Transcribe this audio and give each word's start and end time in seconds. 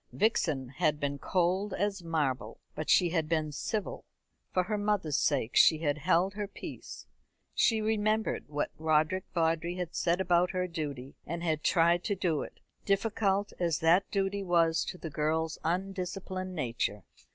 Vixen 0.11 0.69
had 0.69 0.99
been 0.99 1.19
cold 1.19 1.75
as 1.75 2.01
marble, 2.03 2.59
but 2.73 2.89
she 2.89 3.09
had 3.09 3.29
been 3.29 3.51
civil. 3.51 4.03
For 4.51 4.63
her 4.63 4.77
mother's 4.79 5.19
sake 5.19 5.55
she 5.55 5.77
had 5.77 5.99
held 5.99 6.33
her 6.33 6.47
peace. 6.47 7.05
She 7.53 7.81
remembered 7.81 8.45
what 8.47 8.71
Roderick 8.79 9.25
Vawdrey 9.35 9.75
had 9.75 9.93
said 9.93 10.19
about 10.19 10.49
her 10.53 10.65
duty, 10.67 11.17
and 11.27 11.43
had 11.43 11.61
tried 11.63 12.03
to 12.05 12.15
do 12.15 12.41
it, 12.41 12.61
difficult 12.83 13.53
as 13.59 13.77
that 13.81 14.09
duty 14.09 14.41
was 14.41 14.83
to 14.85 14.97
the 14.97 15.11
girl's 15.11 15.59
undisciplined 15.63 16.55
nature. 16.55 17.03